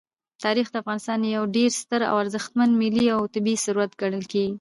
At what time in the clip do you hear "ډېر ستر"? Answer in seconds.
1.57-2.01